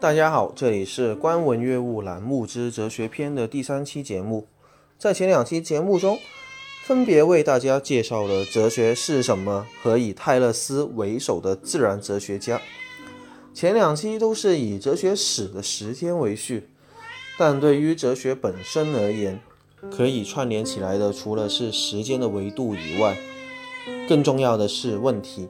[0.00, 4.46] 大家好，这里是观文阅物栏目之哲学篇的第三期节目。
[4.96, 6.18] 在前两期节目中，
[6.84, 12.62] 分别为大家介绍了哲学是什么和以泰勒斯为首的自然哲学家。
[13.52, 16.70] 前两期都是以哲学史的时间为序，
[17.38, 19.38] 但对于哲学本身而言，
[19.90, 23.18] 可以串联起来的除了是时间的维度以外，
[24.08, 25.46] 更重要的是问题。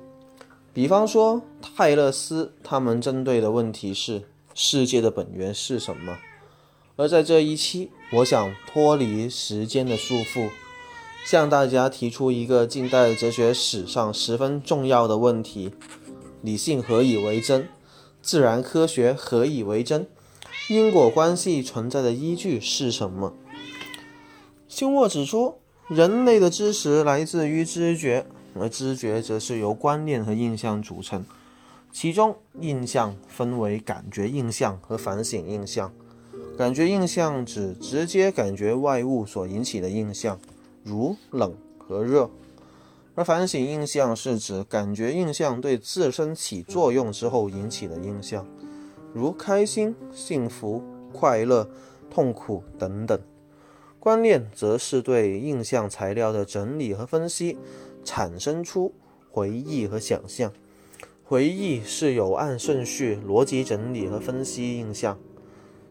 [0.73, 1.41] 比方说，
[1.77, 4.23] 泰勒斯他们针对的问题是
[4.55, 6.19] 世界的本源是什么？
[6.97, 10.51] 而在这一期，我想脱离时间的束缚，
[11.25, 15.73] 向大家提出一个近代哲学史上十分重要的问题：
[16.43, 17.69] 理性何以为真？
[18.21, 20.07] 自然科学何以为真？
[20.69, 23.35] 因果关系存在的依据是什么？
[24.69, 25.55] 休谟指出，
[25.89, 28.27] 人类的知识来自于知觉。
[28.59, 31.25] 而知觉则是由观念和印象组成，
[31.93, 35.93] 其中印象分为感觉印象和反省印象。
[36.57, 40.39] 感觉印象指直接感觉外物所引起的印象，
[40.85, 42.29] 如冷和热；
[43.15, 48.47] 而反省印象是指感觉印象对自身起作用之后引起的印象，
[49.15, 51.69] 如开心、幸福、快乐、
[52.11, 53.19] 痛苦等等。
[53.99, 57.59] 观念则是对印象材料的整理和分析。
[58.03, 58.95] 产生出
[59.31, 60.51] 回忆和想象。
[61.31, 65.17] 回忆是有按顺序逻辑整理和分析印象，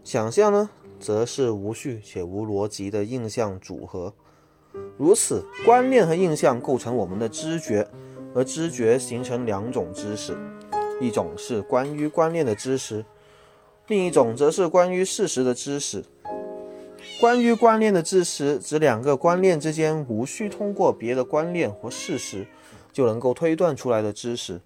[0.03, 4.13] 想象呢，则是无序且无逻辑的印象组合。
[4.97, 7.87] 如此，观念和印象构成我们的知觉，
[8.35, 10.37] 而知觉形成两种知识，
[10.99, 13.05] 一种是关于观念的知识，
[13.87, 16.03] 另一种则是关于事实的知识。
[17.21, 22.45] 关于观念的知识，指两个观念之间无需通过别的观念或事实
[22.91, 24.59] 就能够推断出来的知识。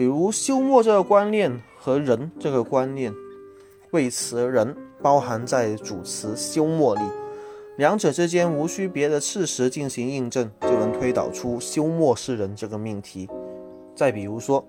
[0.00, 3.12] 比如休谟这个观念和人这个观念，
[3.90, 7.02] 谓词人包含在主词休谟里，
[7.76, 13.28] 两者之间无需别的事实进行印证，就能推导出休谟是人这个命题。
[13.94, 14.66] 再比如说，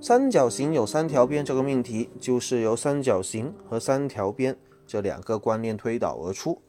[0.00, 4.56] 三角形有三条边这个命题，就是由三角形和三条边。
[4.84, 6.60] 这两个观念推导而出，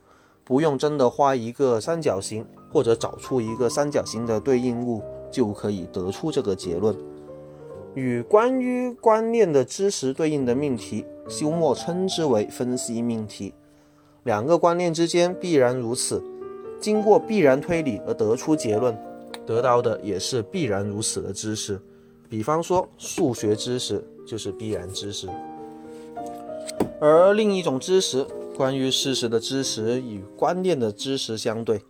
[0.44, 6.96] 不用真的画一个三角形或者找出一个三角形的对应物，就可以得出这个结论。
[7.98, 13.56] 与关于观念的知识对应的命题，休谟称之为分析命题。
[14.22, 16.22] 两个观念之间必然如此，
[16.80, 18.96] 经过必然推理而得出结论，
[19.48, 21.82] 得到的也是必然如此的知识。
[22.30, 25.28] 比方说，数学知识就是必然知识。
[27.00, 31.82] 而另一种知识，关于事实的知识与观念的知识相对，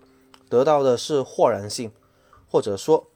[0.48, 1.92] 得到的是豁然性，
[2.50, 3.08] 或者说，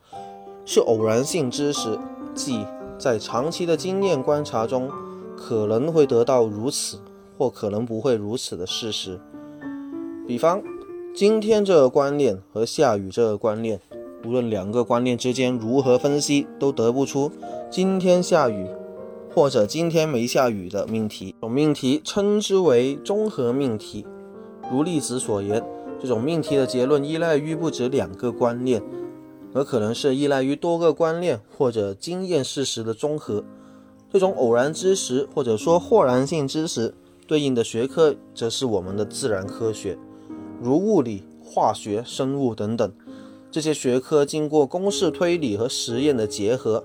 [0.65, 1.97] 是偶然性知识，
[2.35, 2.65] 即
[3.01, 4.87] 在长期的经验观察中，
[5.35, 6.99] 可能会得到如此，
[7.35, 9.19] 或可能不会如此的事实。
[10.27, 10.61] 比方，
[11.15, 13.81] 今天这个观念和下雨这个观念，
[14.23, 17.31] 无论两个观念之间如何分析，都得不出
[17.71, 18.67] 今天下雨。
[19.33, 24.05] 或者今天没下雨的命题，这种命题称之为综合命题。
[24.69, 25.63] 如例子所言，
[26.01, 28.83] 这种命题的结论依赖于不止两个观念，
[29.53, 33.43] 而可能是依赖于多个观念或者经验事实的综合。
[34.11, 36.93] 这种偶然知识或者说豁然性知识
[37.27, 39.97] 对应的学科，则是我们的自然科学，
[40.61, 42.91] 如物理、化学、生物等等。
[43.49, 46.83] 这些学科经过公式推理和实验的结合。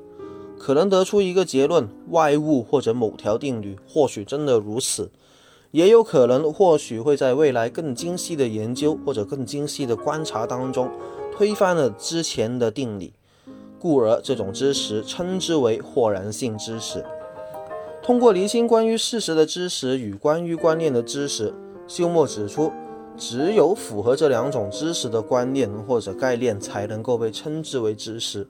[0.59, 5.10] 可能得出一个结论：外物或者某条定律，或许真的如此，
[5.76, 10.91] 也有可能，或许会在未来更精细的研究或者更精细的观察当中，
[11.31, 13.12] 推翻了之前的定理。
[13.78, 17.04] 故而，这种知识称之为豁然性知识。
[18.03, 21.53] 通过厘清关于事实的知识与关于观念的知识，
[21.87, 22.72] 休谟指出，
[23.19, 28.49] 只有符合这两种知识的观念或者概念，才能够被称之为知识。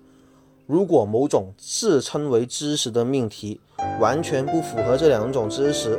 [0.64, 3.60] 如果某种自称为知识的命题
[4.00, 5.98] 完全不符合这两种知识，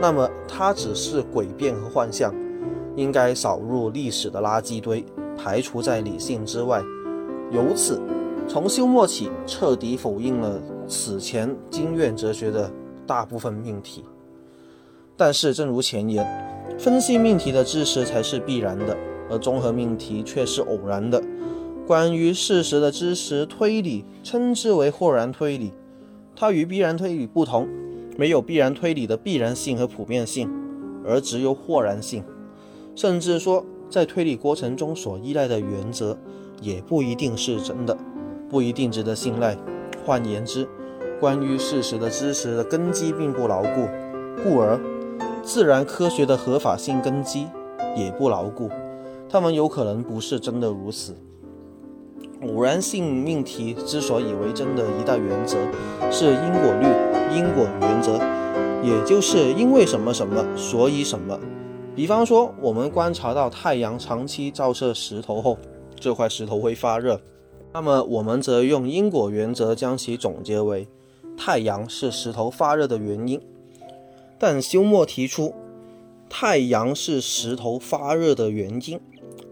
[0.00, 2.34] 那么它只是诡辩和幻象，
[2.96, 5.04] 应该扫入历史的垃圾堆，
[5.36, 6.82] 排除在理性之外。
[7.50, 8.00] 由此，
[8.48, 12.70] 从休谟起，彻底否定了此前经验哲学的
[13.06, 14.04] 大部分命题。
[15.16, 16.26] 但是，正如前言，
[16.78, 18.96] 分析命题的知识才是必然的，
[19.30, 21.22] 而综合命题却是偶然的。
[21.86, 25.72] 关于事实的知识推理，称之为豁然推理。
[26.34, 27.66] 它与必然推理不同，
[28.16, 30.50] 没有必然推理的必然性和普遍性，
[31.04, 32.24] 而只有豁然性。
[32.94, 36.16] 甚至说，在推理过程中所依赖的原则，
[36.62, 37.96] 也不一定是真的，
[38.48, 39.56] 不一定值得信赖。
[40.04, 40.66] 换言之，
[41.20, 43.86] 关于事实的知识的根基并不牢固，
[44.42, 44.80] 故而
[45.42, 47.46] 自然科学的合法性根基
[47.96, 48.70] 也不牢固。
[49.28, 51.14] 他们有可能不是真的如此。
[52.42, 55.56] 偶然性命题之所以为真的一大原则
[56.10, 56.86] 是因果律、
[57.34, 58.18] 因果原则，
[58.82, 61.38] 也就是因为什么什么，所以什么。
[61.94, 65.56] 比方说，我们观察到太阳长期照射石头后，
[65.98, 67.18] 这块石头会发热，
[67.72, 70.86] 那么我们则用因果原则将其总结为
[71.38, 73.40] 太阳是石头发热的原因。
[74.38, 75.54] 但休谟提出，
[76.28, 79.00] 太阳是石头发热的原因，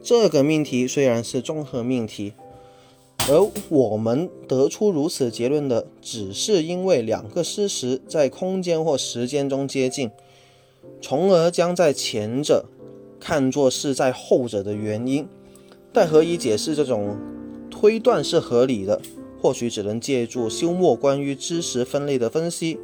[0.03, 2.35] 这个命题虽然是综合命题。
[3.27, 10.11] 而我们得出如此结论的，只是因为两个事实在空间或时间中接近，
[11.01, 12.67] 从而将在前者
[13.19, 15.27] 看作是在后者的原因。
[15.91, 17.17] 但何以解释这种
[17.71, 19.01] 推断是合理的？
[19.41, 22.79] 或许只能借助休谟关于知识分类的分析，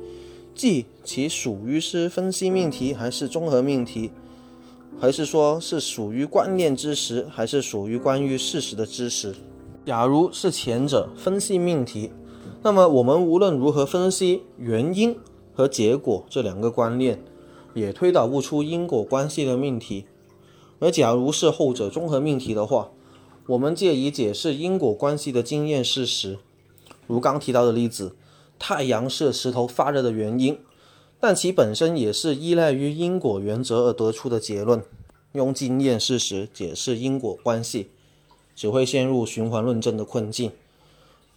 [0.54, 4.10] 即其属于是分析命题还是综合命题，
[4.98, 9.34] 还是说是属于观念知识，还是属于关于事实的知识。
[9.86, 12.12] 假如是前者分析命题，
[12.62, 15.16] 那么我们无论如何分析原因
[15.54, 17.22] 和结果这两个观念，
[17.74, 20.04] 也推导不出因果关系的命题。
[20.78, 22.90] 而假如是后者综合命题的话，
[23.46, 26.38] 我们借以解释因果关系的经验事实，
[27.06, 28.14] 如刚提到的例子，
[28.58, 30.58] 太阳是石头发热的原因，
[31.18, 34.82] 但其本身也是依赖于因果原则而得出的结论。
[35.32, 37.90] 用经验事实解释因果关系。
[38.60, 40.52] 只会陷入循环论证的困境，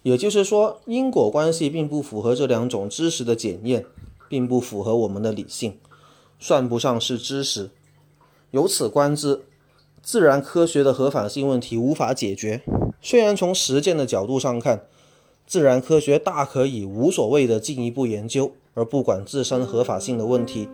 [0.02, 3.86] 也就是说，因果关系并不符合这两种知识的检验，
[4.28, 5.78] 并不符合我们的理性，
[6.38, 7.70] 算不上是知识。
[8.50, 9.40] 由此观之，
[10.02, 12.60] 自然科学的合法性问题无法解决。
[13.00, 14.84] 虽然从实践的角度上看，
[15.46, 20.68] 自然科学大可以无所谓的进一步研究，而不管自身合法性的问题，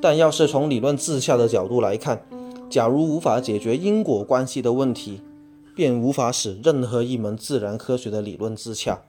[0.00, 2.24] 但要是从理论自洽的角度来看，
[2.70, 5.20] 假如无法解决因果关系的问题，
[5.74, 9.02] 便无法使任何一门自然科学的理论自洽。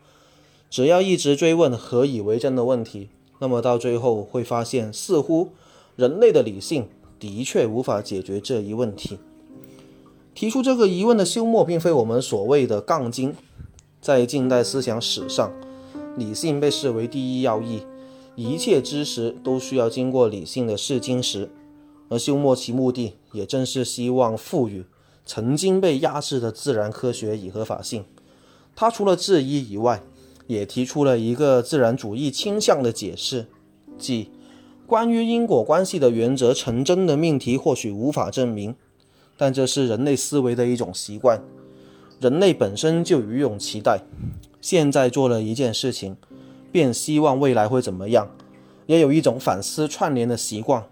[0.69, 3.09] 只要一直追问何以为真的问题，
[3.39, 5.49] 那么到最后会发现，似乎
[5.95, 6.87] 人类的理性
[7.19, 9.19] 的确无法解决这一问题。
[10.33, 13.33] 提出这个疑问的休谟，并非我们所谓的杠精。
[14.01, 15.53] 在近代思想史上，
[16.17, 17.83] 理性被视为第一要义，
[18.35, 21.49] 一切知识都需要经过理性的试金石。
[22.09, 24.83] 而休谟其目的，也正是希望赋予。
[25.25, 28.05] 曾经被压制的自然科学以合法性，
[28.75, 30.03] 他除了质疑以外，
[30.47, 33.47] 也提出了一个自然主义倾向的解释，
[33.97, 34.29] 即
[34.85, 38.75] 关于因果关系的原则成真的命题或许无法证明，
[39.35, 41.41] 但这是人类思维的一种习惯。
[42.21, 44.01] 人类本身就余永期待，
[44.61, 46.15] 现在做了一件事情，
[46.71, 48.29] 便希望未来会怎么样，
[48.85, 50.85] 也有一种反思串联的习惯。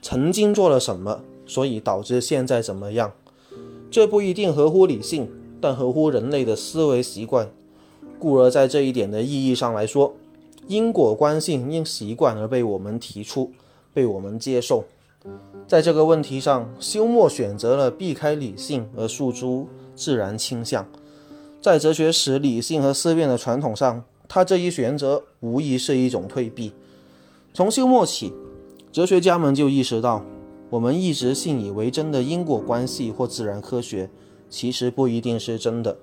[0.00, 3.12] 曾经做了什么，所以导致现在怎么样。
[3.94, 5.30] 这不一定合乎理性，
[5.60, 7.48] 但合乎人类的思维习惯。
[8.18, 10.16] 故而，在这一点的意义上来说，
[10.66, 13.52] 因果关系因习惯而被我们提出，
[13.92, 14.82] 被我们接受。
[15.68, 20.84] 在这个问题上，休谟选择了避开理性而诉诸自然倾向。
[21.60, 26.72] 在哲学史理性和思辨的传统上，他这一选择无疑是一种退避。
[27.52, 28.32] 从休谟起，
[28.90, 30.24] 哲学家们就意识到。
[30.74, 34.10] 我们一直信以为真的因果关系或自然科学，
[34.50, 35.96] 其实不一定是真的，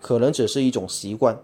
[0.00, 1.36] 可能只是一种习惯，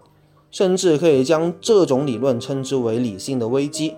[0.49, 3.95] 甚至可以将这种理论称之为理性的危机。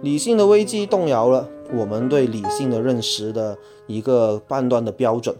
[0.00, 5.34] 理性的危机动摇了我们对理性的认识的一个判断的标准。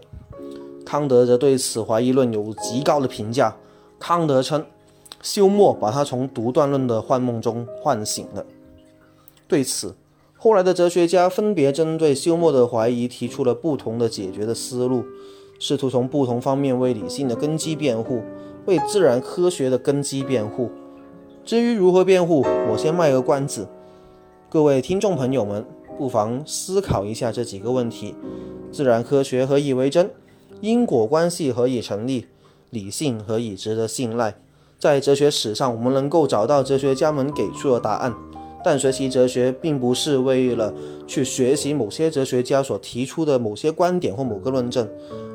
[0.85, 3.55] 康德则对此怀疑论有极高的评价。
[3.97, 4.65] 康德称，
[5.21, 8.45] 休谟把他从独断论的幻梦中唤醒了。
[9.47, 9.95] 对此。
[10.41, 15.03] 后来的哲学家分别针对休谟的怀疑提出了不同的解决的思路，
[15.59, 18.21] 试图从不同方面为理性的根基辩护，
[18.65, 20.69] 为自然科学的根基辩护。
[21.43, 23.67] 至于如何辩护，我先卖个关子。
[24.49, 25.65] 各位听众朋友们，
[25.97, 28.15] 不妨思考一下这几个问题：
[28.71, 30.09] 自然科学何以为真？
[30.61, 32.27] 因果关系何以成立？
[32.69, 34.35] 理性何以值得信赖？
[34.79, 38.15] 在哲学史上，我们能够找到哲学家们给出的答案。
[38.63, 40.73] 但学习哲学并不是为了
[41.07, 44.87] 去学习某些哲学家所提出的某些观点或某个论证，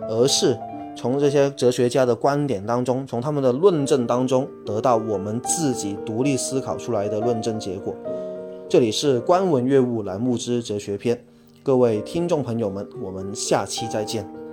[0.09, 0.59] 而是
[0.97, 7.95] 从这些哲学家的观点当中，从他们的论证当中得到我们自己独立思考出来的论证结果。
[8.69, 11.23] 这里是观文阅物栏目之哲学篇，
[11.63, 14.44] 各位听众朋友们，我们下期再见。